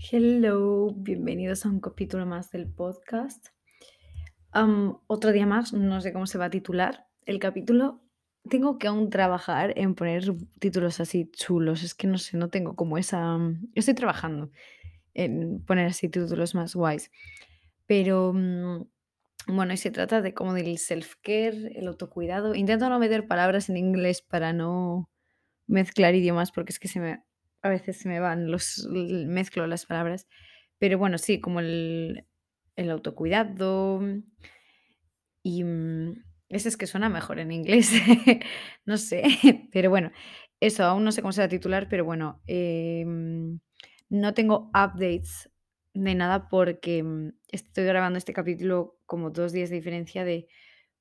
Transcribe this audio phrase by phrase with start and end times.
[0.00, 3.48] Hello, bienvenidos a un capítulo más del podcast.
[5.08, 8.00] Otro día más, no sé cómo se va a titular el capítulo.
[8.48, 10.22] Tengo que aún trabajar en poner
[10.60, 11.82] títulos así chulos.
[11.82, 13.36] Es que no sé, no tengo como esa.
[13.36, 14.52] mm, Estoy trabajando
[15.14, 17.10] en poner así títulos más guays.
[17.86, 18.84] Pero mm,
[19.48, 22.54] bueno, y se trata de como del self-care, el autocuidado.
[22.54, 25.10] Intento no meter palabras en inglés para no
[25.66, 27.22] mezclar idiomas, porque es que se me,
[27.62, 30.26] a veces se me van los, mezclo las palabras.
[30.78, 32.26] Pero bueno, sí, como el,
[32.76, 34.00] el autocuidado
[35.42, 37.90] y mm, ese es que suena mejor en inglés,
[38.86, 39.24] no sé,
[39.72, 40.12] pero bueno,
[40.60, 43.60] eso aún no sé cómo se va a titular, pero bueno, em,
[44.08, 45.50] no tengo updates
[45.94, 50.48] de nada porque mm, estoy grabando este capítulo como dos días de diferencia de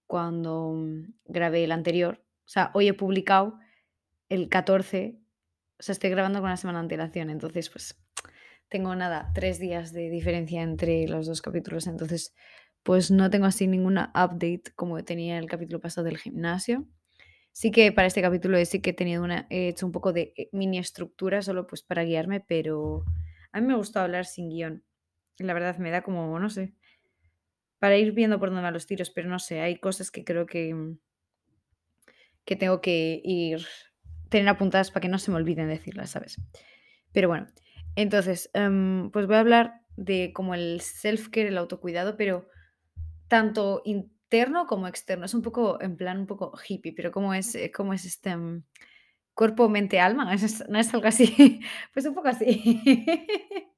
[0.06, 2.24] cuando mm, grabé el anterior.
[2.46, 3.60] O sea, hoy he publicado
[4.30, 5.20] el 14,
[5.80, 8.00] o sea, estoy grabando con una semana de antelación, entonces, pues,
[8.70, 12.34] tengo nada, 3 días de diferencia entre los 2 capítulos, entonces,
[12.84, 16.88] pues, no tengo así ninguna update como tenía el capítulo pasado del gimnasio.
[17.52, 20.34] Sí que para este capítulo sí que he tenido una he hecho un poco de,
[20.38, 23.06] eh, mini estructura solo, pues, para guiarme, pero
[23.52, 24.84] a mí me gusta hablar sin guion.
[25.40, 26.76] La verdad me da como, no sé,
[27.80, 30.46] para ir viendo por dónde van los tiros, pero no sé, hay cosas que creo
[30.46, 30.76] que,
[32.46, 33.66] que tengo que ir
[34.30, 36.38] tener apuntadas para que no se me olviden decirlas, ¿sabes?
[37.14, 37.48] Pero bueno,
[37.96, 42.48] entonces, em, pues voy a hablar de como el self-care, el autocuidado, pero
[43.28, 45.26] tanto interno como externo.
[45.26, 48.36] Es un poco, en plan, un poco hippie, pero ¿cómo es, eh, cómo es este
[48.38, 48.64] mm,
[49.36, 50.34] cuerpo, mente, alma?
[50.34, 51.62] ¿Es, es- ¿No es algo así?
[51.94, 52.84] Pues un poco así.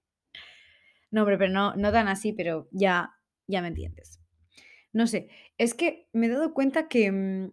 [1.12, 3.12] No, hombre, pero no, no tan así, pero ya,
[3.48, 4.20] ya me entiendes.
[4.94, 7.52] No sé, es que me he dado cuenta que mm,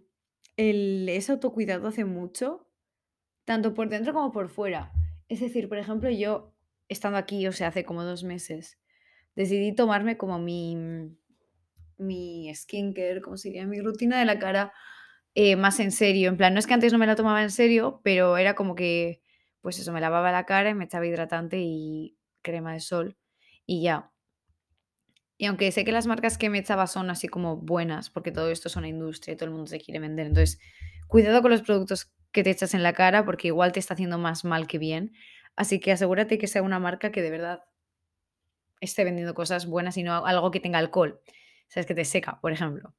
[0.57, 2.66] el, ese autocuidado hace mucho
[3.47, 4.93] Tanto por dentro como por fuera.
[5.29, 6.53] Es decir, por ejemplo, yo
[6.89, 8.79] estando aquí, o sea, hace como 2 meses,
[9.35, 11.17] decidí tomarme como mi mm,
[11.99, 13.67] mi skincare, ¿cómo se diría?
[13.67, 14.73] Mi rutina de la cara,
[15.35, 16.29] eh, más en serio.
[16.29, 18.75] En plan, no es que antes no me la tomaba en serio, pero era como
[18.75, 19.23] que,
[19.61, 23.17] pues eso, me lavaba la cara y me echaba hidratante y crema de sol
[23.67, 24.13] y ya.
[25.39, 28.51] Y aunque sé que las marcas que me echaba son así como buenas, porque todo
[28.51, 30.27] esto es una industria y todo el mundo se quiere vender.
[30.27, 30.59] Entonces,
[31.09, 34.19] cuidado con los productos que te echas en la cara, porque igual te está haciendo
[34.19, 35.13] más mal que bien.
[35.57, 37.65] Así que asegúrate que sea una marca que de verdad
[38.81, 41.21] esté vendiendo cosas buenas y no algo que tenga alcohol.
[41.69, 42.95] Sabes que te seca, por ejemplo.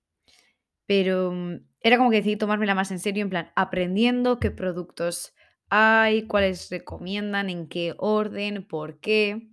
[0.87, 5.33] Pero mm, era como que decidí tomármela más en serio, en plan, aprendiendo qué productos
[5.69, 9.49] hay, cuáles recomiendan, en qué orden, por qué.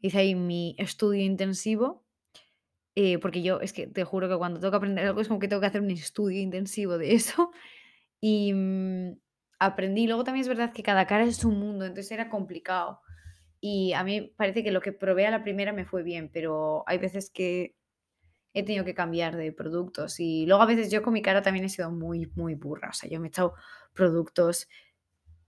[0.00, 2.04] Hice ahí mi estudio intensivo
[2.96, 5.38] Eh, porque yo es que te juro que cuando tengo que aprender algo es como
[5.40, 7.52] que tengo que hacer un estudio intensivo de eso
[8.20, 9.18] y, mm,
[9.58, 10.06] aprendí.
[10.06, 13.00] Luego también es verdad que cada cara es un mundo, entonces era complicado.
[13.60, 16.84] Y a mí parece que lo que probé a la primera me fue bien, pero
[16.86, 17.74] hay veces que
[18.54, 21.64] he tenido que cambiar de productos y luego a veces yo con mi cara también
[21.64, 22.90] he sido muy, muy burra.
[22.90, 23.54] O sea, yo me he echado
[23.94, 24.68] productos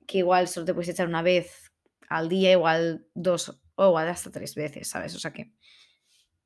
[0.07, 1.73] que igual solo te puedes echar una vez
[2.09, 5.15] al día, igual 2 o igual hasta 3 veces, ¿sabes?
[5.15, 5.53] O sea que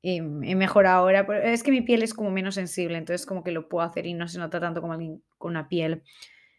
[0.07, 3.43] y he mejorado ahora, pero es que mi piel es como menos sensible, entonces como
[3.43, 6.03] que lo puedo hacer y no se nota tanto como alguien con una piel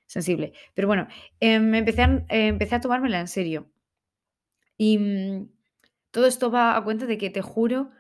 [0.07, 0.53] sensible.
[0.75, 1.09] Pero bueno,
[1.41, 3.71] em, empecé a empecé a tomármela en serio.
[4.79, 5.49] Y, mm,
[6.11, 7.91] todo esto va a cuenta de que te juro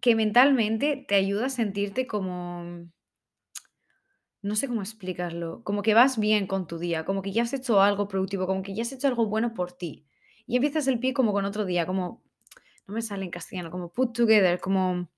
[0.00, 2.88] que mentalmente te ayuda a sentirte como,
[4.42, 7.52] no sé cómo explicarlo, como que vas bien con tu día, como que ya has
[7.52, 10.06] hecho algo productivo, como que ya has hecho algo bueno por ti.
[10.46, 12.22] Y empiezas el pie como con otro día, como,
[12.88, 15.08] no me sale en castellano, como put together, como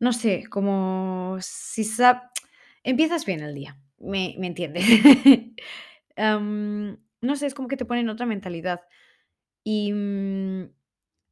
[0.00, 2.30] No sé, como si sa
[2.82, 4.84] empiezas bien el día, me me entiendes.
[7.22, 8.82] No sé, es como que te pone en otra mentalidad.
[9.64, 10.70] Y, mm,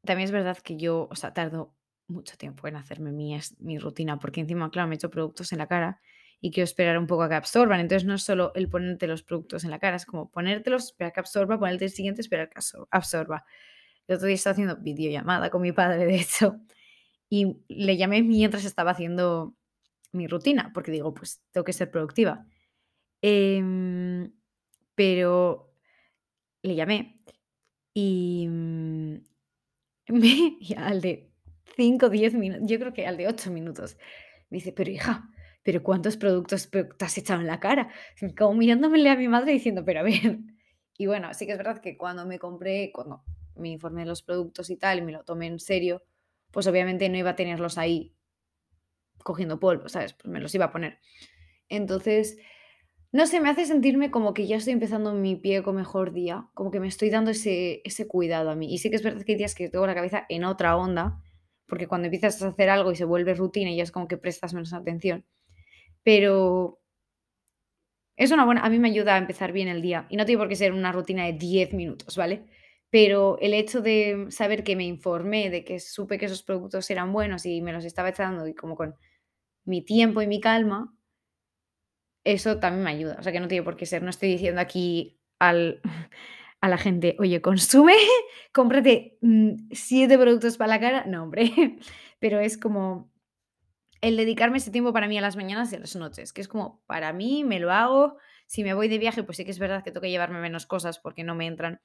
[0.04, 1.74] también es verdad que yo, o sea, tardo
[2.08, 5.68] mucho tiempo en hacerme mi mi rutina, porque encima, claro, me echo productos en la
[5.68, 6.00] cara
[6.40, 7.80] y quiero esperar un poco a que absorban.
[7.80, 11.12] Entonces, no es solo el ponerte los productos en la cara, es como ponértelos, esperar
[11.12, 13.44] que absorba, ponerte el siguiente, esperar que abso absorba.
[14.12, 16.60] El otro día estaba haciendo videollamada con mi padre, de hecho,
[17.30, 19.56] y le llamé mientras estaba haciendo
[20.12, 22.44] mi rutina, porque digo, pues tengo que ser productiva.
[23.22, 24.30] Em,
[24.94, 25.72] pero
[26.62, 27.22] le llamé
[27.94, 29.14] y, mm,
[30.76, 31.30] al de
[31.76, 33.96] 5 10 minutos, yo creo que al de 8 minutos,
[34.50, 35.30] me dice: "Pero hija,
[35.62, 37.88] ¿pero cuántos productos te has echado en la cara?".
[38.36, 40.40] Como mirándomele a mi madre diciendo: "Pero a ver".
[40.98, 43.24] Y bueno, sí que es verdad que cuando me compré cuando
[43.56, 46.02] me informé de los productos y tal, y me lo tomé en serio,
[46.50, 48.14] pues obviamente no iba a tenerlos ahí
[49.22, 50.14] cogiendo polvo, ¿sabes?
[50.14, 50.98] Pues me los iba a poner.
[51.68, 52.38] Entonces,
[53.12, 56.48] No sé, me hace sentirme como que ya estoy empezando mi pie con mejor día,
[56.54, 58.72] como que me estoy dando ese ese cuidado a mí.
[58.74, 61.22] Y sí que es verdad que hay días que tengo la cabeza en otra onda,
[61.66, 64.18] porque cuando empiezas a hacer algo y se vuelve rutina y ya es como que
[64.18, 65.24] prestas menos atención.
[66.04, 66.80] Pero
[68.16, 70.38] es una buena a mí me ayuda a empezar bien el día, y no tiene
[70.38, 72.44] por qué ser una rutina de 10 minutos, ¿vale?
[72.92, 77.12] Pero el hecho de saber que me informé, de que supe que esos productos eran
[77.12, 78.94] buenos y me los estaba echando y como con
[79.64, 80.94] mi tiempo y mi calma,
[82.24, 83.16] eso también me ayuda.
[83.18, 85.80] O sea, que no tiene por qué ser, no estoy diciendo aquí al
[86.60, 87.94] a la gente: "Oye, consume,
[88.52, 91.04] cómprate, mm, 7 productos para la cara".
[91.06, 91.50] No, hombre,
[92.20, 93.10] pero es como
[94.02, 96.48] el dedicarme ese tiempo para mí a las mañanas y a las noches, que es
[96.48, 98.18] como para mí, me lo hago.
[98.46, 100.66] Si me voy de viaje, pues sí que es verdad que tengo que llevarme menos
[100.66, 101.80] cosas porque no me entran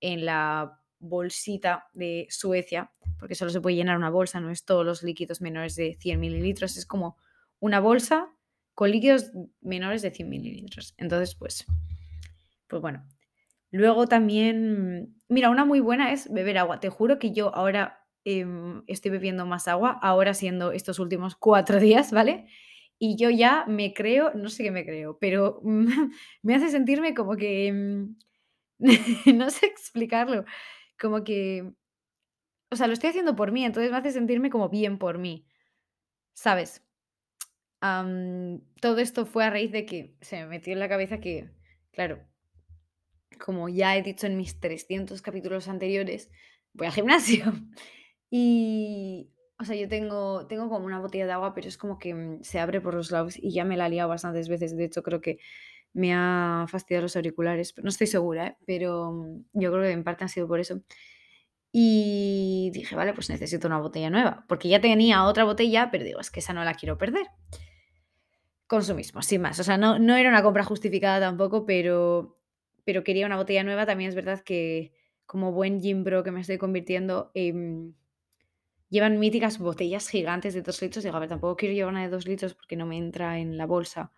[0.00, 4.84] en la bolsita de Suecia, porque solo se puede llenar una bolsa, no es todos
[4.84, 7.16] los líquidos menores de 100 mililitros, es como
[7.60, 8.30] una bolsa
[8.74, 9.30] con líquidos
[9.60, 10.94] menores de 100 mililitros.
[10.98, 11.64] Entonces, pues,
[12.66, 13.06] pues bueno.
[13.70, 16.78] Luego también, mira, una muy buena es beber agua.
[16.78, 21.80] Te juro que yo ahora em, estoy bebiendo más agua, ahora siendo estos últimos cuatro
[21.80, 22.46] días, ¿vale?
[22.98, 25.60] Y yo ya me creo, no sé qué me creo, pero
[26.42, 28.16] me hace sentirme como que, mm,
[29.34, 30.44] no sé explicarlo,
[31.00, 31.72] como que,
[32.70, 35.46] o sea, lo estoy haciendo por mí, entonces me hace sentirme como bien por mí,
[36.34, 36.82] ¿sabes?
[38.80, 41.50] Todo esto fue a raíz de que se me metió en la cabeza que,
[41.92, 42.18] claro,
[43.38, 46.30] como ya he dicho en mis 300 capítulos anteriores,
[46.72, 47.44] voy al gimnasio.
[48.36, 49.30] Y,
[49.60, 52.42] o sea, yo tengo, tengo como una botella de agua, pero es como que mm,
[52.42, 54.76] se abre por los lados y ya me la he liado bastantes veces.
[54.76, 55.38] De hecho, creo que
[55.94, 57.72] me ha fastidiado los auriculares.
[57.82, 58.56] No estoy segura, ¿eh?
[58.66, 60.82] pero mm, yo creo que en parte ha sido por eso.
[61.72, 66.20] Y dije, vale, pues necesito una botella nueva, porque ya tenía otra botella, pero digo,
[66.20, 67.26] es que esa no la quiero perder.
[68.66, 69.58] Consumismo, sin más.
[69.60, 72.38] O sea, no, no era una compra justificada tampoco, pero,
[72.84, 73.86] pero quería una botella nueva.
[73.86, 74.92] También es verdad que
[75.26, 77.94] como buen gym bro que me estoy convirtiendo, em,
[78.88, 81.04] llevan míticas botellas gigantes de 2 litros.
[81.04, 83.58] Digo, a ver, tampoco quiero llevar una de 2 litros porque no me entra en
[83.58, 84.12] la bolsa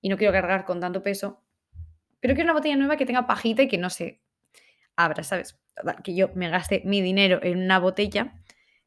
[0.00, 1.42] y no quiero cargar con tanto peso.
[2.20, 4.22] Pero quiero una botella nueva que tenga pajita y que no se
[4.96, 5.60] abra, ¿sabes?
[6.02, 8.40] Que yo me gaste mi dinero en una botella.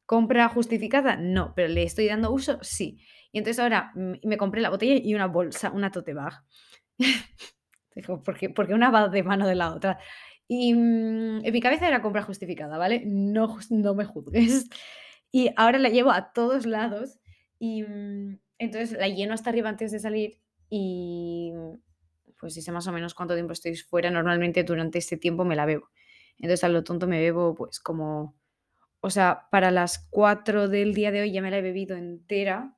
[0.05, 1.15] ¿Compra justificada?
[1.15, 2.59] No, pero ¿le estoy dando uso?
[2.61, 2.99] Sí.
[3.31, 6.43] Y entonces ahora me compré la botella y una bolsa, una tote bag.
[7.95, 9.99] Digo, ¿por qué, por qué una va de mano de la otra?
[10.47, 13.03] Y mm, en mi cabeza era compra justificada, ¿vale?
[13.05, 14.69] No, no me juzgues.
[15.31, 17.19] Y ahora la llevo a todos lados
[17.57, 20.41] y mm, entonces la lleno hasta arriba antes de salir
[20.71, 21.53] y
[22.39, 25.55] pues si sé más o menos cuánto tiempo estoy fuera, normalmente durante este tiempo me
[25.57, 25.89] la bebo.
[26.39, 28.35] Entonces a lo tonto me bebo pues como,
[29.01, 32.77] o sea, para las 4 del día de hoy ya me la he bebido entera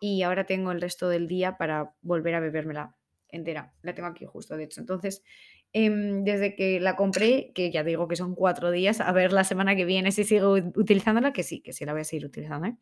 [0.00, 2.96] y ahora tengo el resto del día para volver a bebérmela
[3.28, 3.74] entera.
[3.82, 4.80] La tengo aquí justo, de hecho.
[4.80, 5.24] Entonces,
[5.72, 9.44] em, desde que la compré, que ya digo que son cuatro días, a ver la
[9.44, 12.68] semana que viene si sigo utilizándola, que sí, que sí la voy a seguir utilizando,
[12.68, 12.76] ¿eh?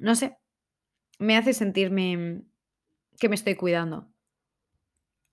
[0.00, 0.36] No sé,
[1.22, 2.42] me hace sentirme
[3.18, 4.12] que me estoy cuidando.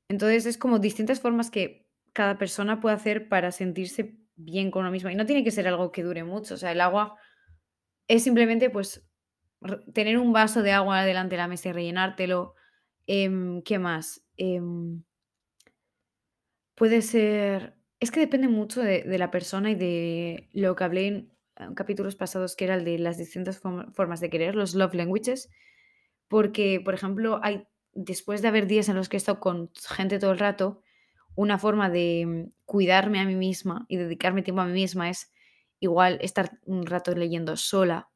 [0.07, 4.91] Entonces, es como distintas formas que cada persona puede hacer para sentirse bien con uno
[4.91, 5.09] mismo.
[5.09, 6.55] Y no tiene que ser algo que dure mucho.
[6.55, 7.17] O sea, el agua
[8.07, 9.07] es simplemente, pues,
[9.93, 12.55] tener un vaso de agua delante de la mesa y rellenártelo.
[13.07, 14.23] Em, ¿qué más?
[14.37, 15.03] Em,
[16.75, 21.31] puede ser es que depende mucho de la persona y de lo que hablé en,
[21.75, 25.49] capítulos pasados, que era el de las distintas forma formas de querer, los love languages,
[26.29, 30.19] porque, por ejemplo, hay después de haber días en los que he estado con gente
[30.19, 30.81] todo el rato,
[31.35, 35.33] una forma de, mm, cuidarme a mí misma y dedicarme tiempo a mí misma es
[35.79, 38.09] igual estar un rato leyendo sola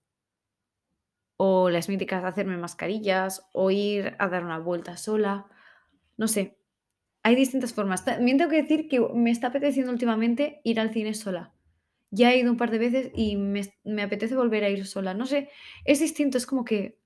[1.38, 5.48] o las míticas hacerme mascarillas, o ir a dar una vuelta sola,
[6.15, 6.58] no sé,
[7.24, 8.05] hay distintas formas.
[8.05, 11.53] También tengo que decir que me está apeteciendo últimamente ir al cine sola.
[12.12, 15.13] Ya he ido un par de veces y me, me apetece volver a ir sola.
[15.13, 15.50] No sé,
[15.86, 17.00] es distinto, es como que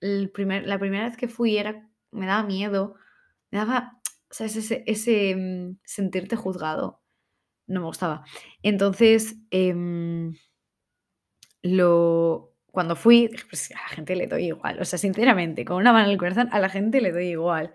[0.00, 2.94] la primera vez que fui era, me daba miedo,
[3.50, 4.00] me daba,
[4.30, 4.56] ¿sabes?
[4.56, 7.02] Ese, ese mm, sentirte juzgado,
[7.68, 8.24] no me gustaba.
[8.62, 10.34] Entonces, em,
[11.62, 14.80] lo cuando fui, "Pues a la gente le doy igual".
[14.80, 17.74] O sea, sinceramente, con una mano en el corazón, a la gente le doy igual.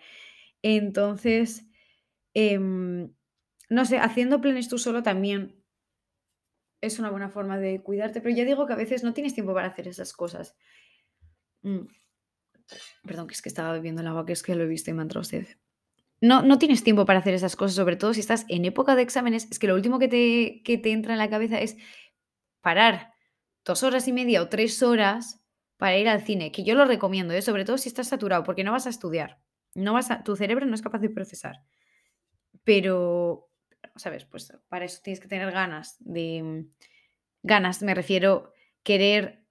[0.63, 1.67] Entonces,
[2.35, 3.13] em,
[3.69, 5.55] no sé, haciendo planes tú solo también
[6.81, 9.53] es una buena forma de cuidarte, pero ya digo que a veces no tienes tiempo
[9.55, 10.55] para hacer esas cosas.
[11.63, 11.87] Mm,
[13.05, 14.93] perdón, que es que estaba bebiendo el agua, que es que lo he visto y
[14.93, 15.47] me ha entrado sed.
[16.21, 19.01] No no tienes tiempo para hacer esas cosas, sobre todo si estás en época de
[19.03, 21.77] exámenes, es que lo último que te que te entra en la cabeza es
[22.61, 23.13] parar
[23.65, 25.41] 2 horas y media o 3 horas
[25.77, 27.41] para ir al cine, que yo lo recomiendo, ¿eh?
[27.41, 29.39] Sobre todo si estás saturado, porque no vas a estudiar.
[29.75, 31.57] no vas a tu cerebro no es capaz de procesar.
[32.63, 33.49] Pero,
[33.95, 34.25] ¿sabes?
[34.25, 36.65] Pues para eso tienes que tener ganas de
[37.43, 38.53] ganas, me refiero,
[38.83, 39.45] querer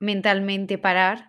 [0.00, 1.27] mentalmente parar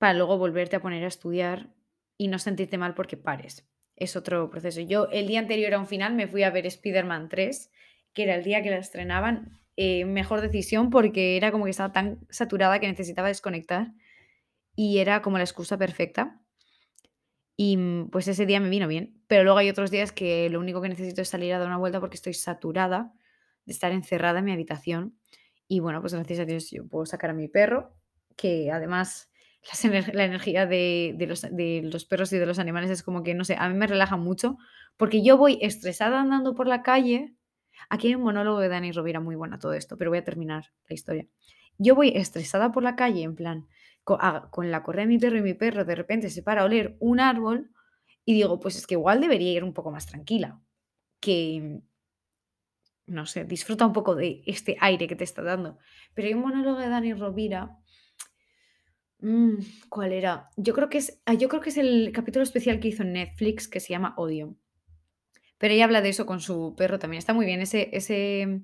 [0.00, 1.68] para luego volverte a poner a estudiar
[2.16, 3.68] y no sentirte mal porque pares.
[3.96, 4.80] Es otro proceso.
[4.80, 7.70] Yo el día anterior a un final me fui a ver Spider-Man 3,
[8.14, 9.60] que era el día que la estrenaban.
[9.76, 13.92] Eh, mejor decisión porque era como que estaba tan saturada que necesitaba desconectar
[14.74, 16.40] y era como la excusa perfecta.
[17.58, 19.22] Y mm, pues ese día me vino bien.
[19.26, 21.76] Pero luego hay otros días que lo único que necesito es salir a dar una
[21.76, 23.12] vuelta porque estoy saturada
[23.66, 25.18] de estar encerrada en mi habitación.
[25.68, 27.94] Y bueno, pues gracias a Dios yo puedo sacar a mi perro,
[28.34, 29.29] que además
[30.12, 33.68] la energía de, los, perros y de los animales es como que, no sé, a
[33.68, 34.58] mí me relaja mucho
[34.96, 37.34] porque yo voy estresada andando por la calle.
[37.88, 40.66] Aquí hay un monólogo de Dani Rovira muy bueno todo esto, pero voy a terminar
[40.88, 41.26] la historia.
[41.78, 43.66] Yo voy estresada por la calle, en plan,
[44.04, 46.96] con, la correa de mi perro y mi perro de repente se para a oler
[47.00, 47.70] un árbol
[48.24, 50.60] y digo, pues es que igual debería ir un poco más tranquila,
[51.20, 51.80] que,
[53.06, 55.78] no sé, disfruta un poco de este aire que te está dando.
[56.14, 57.76] Pero hay un monólogo de Dani Rovira.
[59.22, 59.56] Mm,
[59.88, 60.50] ¿Cuál era?
[60.56, 63.12] Yo creo que es, ah, yo creo que es el capítulo especial que hizo en
[63.12, 64.56] Netflix que se llama Odio.
[65.58, 67.18] Pero ella habla de eso con su perro también.
[67.18, 67.60] Está muy bien.
[67.60, 68.62] Ese, ese,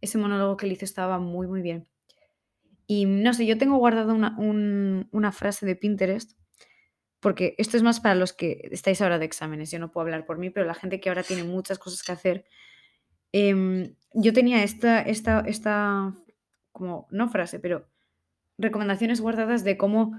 [0.00, 1.88] ese monólogo que le hizo estaba muy, muy bien.
[2.86, 6.38] Y no sé, yo tengo guardado una, frase de Pinterest,
[7.20, 10.24] porque esto es más para los que estáis ahora de exámenes, yo no puedo hablar
[10.24, 12.44] por mí, pero la gente que ahora tiene muchas cosas que hacer.
[13.32, 16.14] Em, yo tenía esta, esta, esta,
[16.70, 17.88] como, no frase, pero
[18.58, 20.16] recomendaciones guardadas de cómo,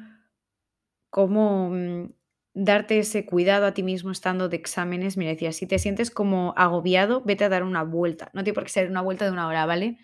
[1.10, 2.12] cómo mm,
[2.54, 5.18] darte ese cuidado a ti mismo estando de exámenes.
[5.18, 8.30] Mira, decía, si te sientes como agobiado, vete a dar una vuelta.
[8.34, 9.98] No tiene por qué ser una vuelta de una hora, ¿vale?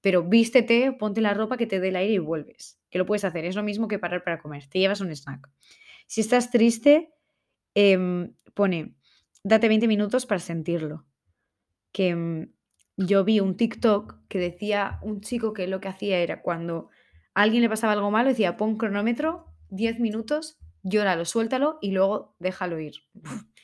[0.00, 2.78] pero vístete, ponte la ropa que te dé el aire y vuelves.
[2.90, 3.44] Que lo puedes hacer.
[3.44, 4.66] Es lo mismo que parar para comer.
[4.68, 5.48] Te llevas un snack.
[6.06, 7.12] Si estás triste,
[7.74, 8.94] em, pone,
[9.42, 11.06] date 20 minutos para sentirlo.
[11.92, 12.52] Que em,
[12.96, 16.88] yo vi un TikTok que decía un chico que lo que hacía era cuando
[17.34, 22.36] a alguien le pasaba algo malo, decía, pon cronómetro, 10 minutos, llóralo, suéltalo y luego
[22.38, 22.94] déjalo ir.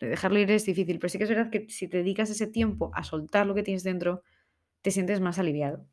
[0.00, 2.90] dejarlo ir es difícil, pero sí que es verdad que si te dedicas ese tiempo
[2.94, 4.22] a soltar lo que tienes dentro,
[4.82, 5.86] te sientes más aliviado.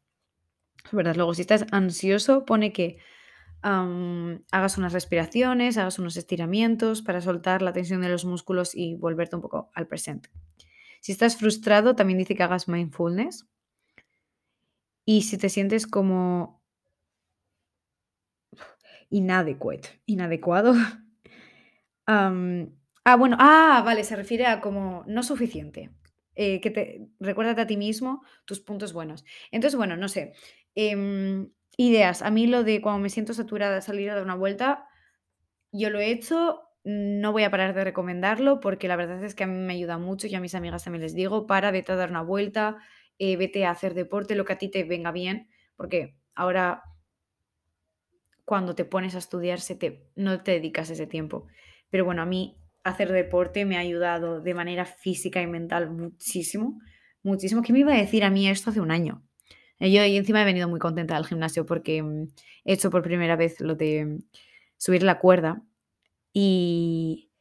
[0.83, 1.15] Es verdad.
[1.15, 2.97] Luego, si estás ansioso, pone que
[3.61, 9.35] hagas unas respiraciones, hagas unos estiramientos para soltar la tensión de los músculos y volverte
[9.35, 10.29] un poco al presente.
[11.01, 13.47] Si estás frustrado, también dice que hagas mindfulness.
[15.05, 16.61] Y si te sientes como
[19.09, 20.73] inadecuado, inadecuado.
[22.07, 25.91] ah, bueno, ah, vale, se refiere a como no suficiente.
[26.37, 29.23] Eh, que te recuérdate a ti mismo tus puntos buenos.
[29.51, 30.33] Entonces, bueno, no sé.
[30.75, 32.21] Em, ideas.
[32.21, 34.85] A mí lo de cuando me siento saturada salir a dar una vuelta,
[35.71, 36.61] yo lo he hecho.
[36.83, 39.97] No voy a parar de recomendarlo porque la verdad es que a mí me ayuda
[39.97, 42.77] mucho y a mis amigas también les digo, para, vete a dar una vuelta,
[43.19, 46.83] eh, vete a hacer deporte, lo que a ti te venga bien, porque ahora
[48.45, 51.47] cuando te pones a estudiar se te, no te dedicas ese tiempo.
[51.89, 56.79] Pero bueno, a mí hacer deporte me ha ayudado de manera física y mental muchísimo,
[57.23, 57.63] muchísimo.
[57.63, 59.23] ¿Qué me iba a decir a mí esto hace un año?
[59.79, 62.27] Eh, yo encima he venido muy contenta al gimnasio porque mm,
[62.63, 64.19] he hecho por primera vez lo de mm,
[64.77, 65.63] subir la cuerda
[66.31, 67.31] y,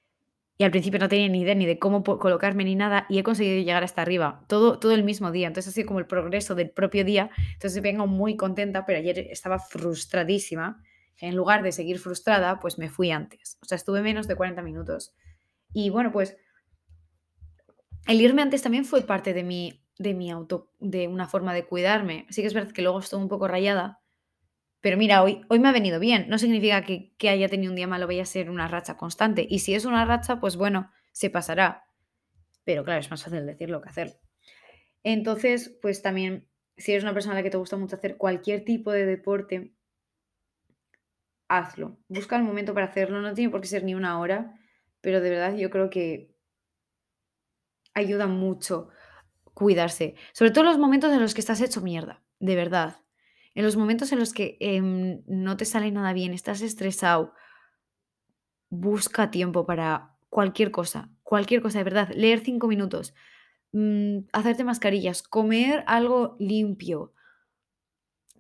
[0.57, 3.25] y al principio no tenía ni idea ni de cómo colocarme ni nada y he
[3.25, 5.49] conseguido llegar hasta arriba, todo, todo el mismo día.
[5.49, 7.31] Entonces ha sido como el progreso del propio día.
[7.55, 10.81] Entonces vengo muy contenta, pero ayer estaba frustradísima.
[11.21, 13.59] En lugar de seguir frustrada, pues me fui antes.
[13.63, 15.15] O sea, estuve menos de 40 minutos.
[15.73, 16.37] Y bueno, pues
[18.07, 21.67] el irme antes también fue parte de mi, de mi auto, de una forma de
[21.67, 22.27] cuidarme.
[22.29, 24.01] Así que es verdad que luego estuve un poco rayada.
[24.85, 26.27] Pero mira, hoy, hoy me ha venido bien.
[26.29, 29.47] No significa que, que haya tenido un día malo vaya a ser una racha constante.
[29.49, 31.87] Y si es una racha, pues bueno, se pasará.
[32.65, 34.15] Pero claro, es más fácil decirlo que hacerlo.
[35.03, 38.67] Entonces, pues también, si eres una persona a la que te gusta mucho hacer cualquier
[38.67, 39.73] tipo de deporte,
[41.49, 41.97] hazlo.
[42.09, 43.23] Busca el momento para hacerlo.
[43.23, 44.55] No tiene por qué ser ni una hora
[45.05, 46.35] pero de verdad yo creo que
[47.93, 48.89] ayuda mucho
[49.53, 50.15] cuidarse.
[50.33, 53.04] Sobre todo los momentos en los que estás hecho mierda, de verdad.
[53.55, 57.33] En los momentos en los que em, no te sale nada bien, estás estresado,
[58.71, 62.09] busca tiempo para cualquier cosa, cualquier cosa, de verdad.
[62.15, 63.15] Leer cinco minutos,
[63.73, 67.13] mm, hacerte mascarillas, comer algo limpio.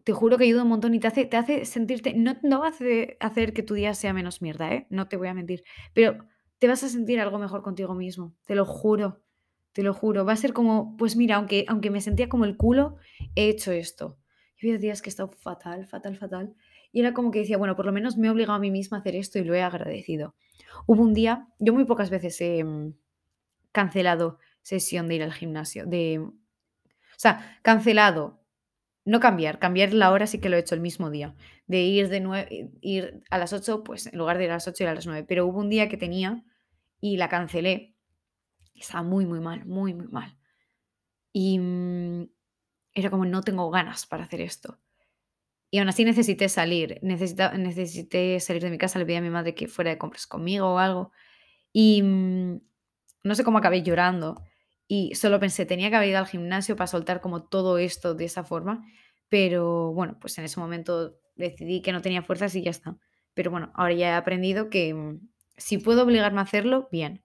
[0.04, 3.16] Te juro que ayuda un montón y te hace, te hace sentirte, no, no hace
[3.21, 4.87] hacer que tu día sea menos mierda, ¿eh?
[4.90, 6.18] No te voy a mentir, pero
[6.59, 9.23] te vas a sentir algo mejor contigo mismo, te lo juro,
[9.73, 10.25] te lo juro.
[10.25, 12.97] Va a ser como, pues mira, aunque, aunque me sentía como el culo,
[13.35, 14.18] he hecho esto.
[14.73, 16.54] Días que he estado fatal, fatal, fatal.
[16.92, 18.99] Y era como que decía: "Bueno, por lo menos me he obligado a mí misma
[18.99, 20.35] a hacer esto y lo he agradecido".
[20.87, 22.94] Hubo un día yo muy pocas veces he, mm,
[23.73, 26.33] cancelado sesión de ir al gimnasio, de o
[27.18, 28.40] sea, cancelado,
[29.06, 31.35] no cambiar, cambiar la hora sí que lo he hecho el mismo día,
[31.68, 34.68] de ir de nue ir a las 8, pues en lugar de ir a las
[34.68, 36.44] 8, ir a las 9, pero hubo un día que tenía
[37.00, 37.97] y la cancelé,
[38.75, 40.37] estaba muy, muy mal, muy, muy mal.
[41.33, 42.28] Y, mm,
[42.94, 44.80] era como: "No tengo ganas para hacer esto".
[45.70, 49.54] Y aún así necesité salir, necesité salir de mi casa, le pedí a mi madre
[49.54, 51.12] que fuera de compras conmigo o algo,
[51.72, 52.60] y, mm,
[53.24, 54.42] no sé cómo acabé llorando,
[54.88, 58.26] y solo pensé: "Tenía que haber ido al gimnasio para soltar como todo esto de
[58.26, 58.84] esa forma",
[59.30, 62.96] pero bueno, pues en ese momento decidí que no tenía fuerzas y ya está.
[63.34, 65.20] Pero bueno, ahora ya he aprendido que, mm,
[65.58, 67.22] si puedo obligarme a hacerlo, bien.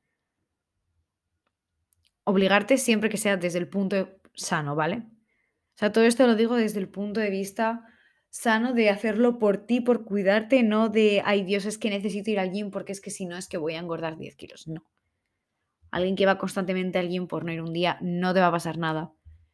[2.25, 5.03] Obligarte siempre que sea desde el punto sano, ¿vale?
[5.79, 7.85] Sea, todo esto lo digo desde el punto de vista
[8.29, 12.39] sano de hacerlo por ti, por cuidarte, no de: "Ay, Dios, es que necesito ir
[12.39, 14.67] al gym porque es que si no, es que voy a engordar 10 kilos".
[14.67, 14.83] No.
[15.91, 18.51] Alguien que va constantemente al gym por no ir un día, no te va a
[18.51, 19.11] pasar nada.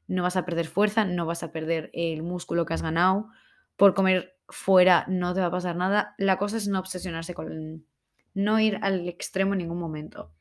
[0.08, 3.30] No vas a perder fuerza, no vas a perder el músculo que has ganado.
[3.78, 6.14] Por comer fuera no te va a pasar nada.
[6.18, 7.86] La cosa es no obsesionarse con
[8.34, 10.32] no ir al extremo en ningún momento.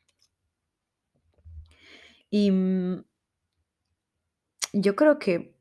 [2.32, 3.04] Y, mm
[4.72, 5.53] yo creo que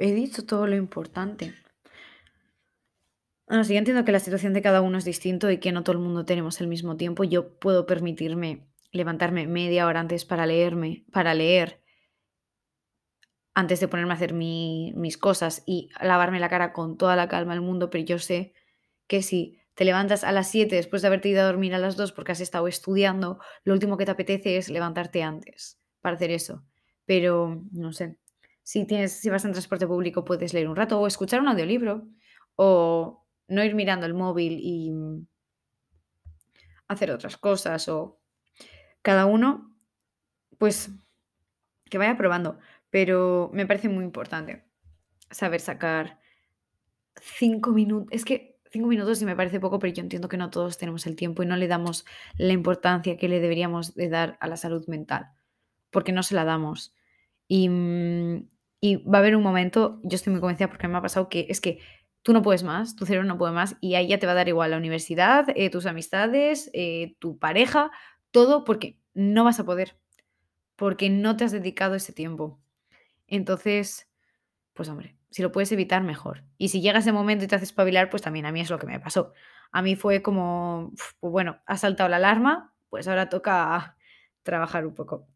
[0.00, 1.54] he dicho todo lo importante.
[3.46, 5.94] Bueno, sí, entiendo que la situación de cada uno es distinto y que no todo
[5.94, 7.24] el mundo tenemos el mismo tiempo.
[7.24, 11.80] Yo puedo permitirme levantarme media hora antes para leerme para leer
[13.54, 17.28] antes de ponerme a hacer mi mis cosas y lavarme la cara con toda la
[17.28, 18.54] calma del mundo, pero yo sé
[19.06, 21.96] que si te levantas a las 7 después de haberte ido a dormir a las
[21.96, 26.30] 2 porque has estado estudiando, lo último que te apetece es levantarte antes para hacer
[26.30, 26.64] eso.
[27.06, 28.19] Pero, no sé,
[28.70, 32.06] si tienes si vas en transporte público, puedes leer un rato o escuchar un audiolibro,
[32.56, 35.26] o no ir mirando el móvil y mm
[36.88, 38.20] hacer otras cosas, o
[39.02, 39.76] cada uno,
[40.58, 40.90] pues,
[41.88, 42.58] que vaya probando.
[42.90, 44.64] Pero me parece muy importante
[45.30, 46.18] saber sacar
[47.20, 50.50] 5 minu es que 5 minutos sí me parece poco, pero yo entiendo que no
[50.50, 52.04] todos tenemos el tiempo y no le damos
[52.36, 55.28] la importancia que le deberíamos de dar a la salud mental,
[55.90, 56.94] porque no se la damos.
[57.48, 58.48] Y, mm,
[58.80, 61.46] y va a haber un momento, yo estoy muy convencida porque me ha pasado que
[61.48, 61.80] es que
[62.22, 64.36] tú no puedes más, tu cerebro no puede más, y ahí ya te va a
[64.36, 67.90] dar igual la universidad, eh, tus amistades, eh, tu pareja,
[68.30, 69.98] todo, porque no vas a poder,
[70.76, 72.60] porque no te has dedicado ese tiempo.
[73.26, 74.10] Entonces,
[74.74, 76.44] pues hombre, si lo puedes evitar, mejor.
[76.58, 78.78] Y si llega ese momento y te hace espabilar, pues también a mí es lo
[78.78, 79.32] que me pasó.
[79.72, 83.96] A mí fue como, pues bueno, ha saltado la alarma, pues ahora toca
[84.42, 85.28] trabajar un poco.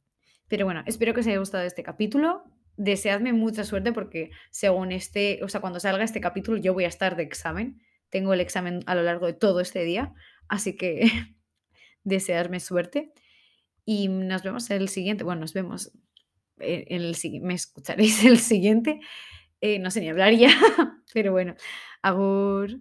[0.49, 2.45] Pero bueno, espero que os haya gustado este capítulo.
[2.77, 6.89] Deseadme mucha suerte porque según este o sea, cuando salga este capítulo, yo voy a
[6.89, 7.81] estar de examen.
[8.11, 10.13] Tengo el examen a lo largo de todo este día,
[10.49, 11.03] así que
[12.05, 13.13] desearme suerte.
[13.85, 15.93] Y nos vemos el siguiente bueno, nos vemos
[16.59, 19.01] en el me escucharéis el siguiente,
[19.61, 20.51] eh, no sé ni hablar ya,
[21.15, 21.55] pero bueno,
[22.03, 22.81] agur.